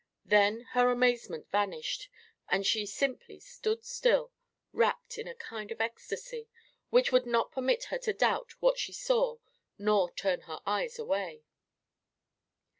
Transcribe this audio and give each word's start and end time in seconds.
Then 0.25 0.61
her 0.71 0.89
amazement 0.89 1.51
vanished 1.51 2.09
and 2.49 2.65
she 2.65 2.87
simply 2.87 3.39
stood 3.39 3.85
still, 3.85 4.31
rapt 4.73 5.19
in 5.19 5.27
a 5.27 5.35
kind 5.35 5.71
of 5.71 5.79
ecstasy, 5.79 6.47
which 6.89 7.11
would 7.11 7.27
not 7.27 7.51
permit 7.51 7.83
her 7.93 7.99
to 7.99 8.11
doubt 8.13 8.59
what 8.59 8.79
she 8.79 8.93
saw 8.93 9.37
nor 9.77 10.09
turn 10.11 10.41
her 10.49 10.59
eyes 10.65 10.97
away. 10.97 11.43